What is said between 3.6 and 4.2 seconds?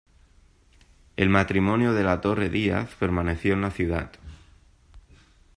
la Ciudad.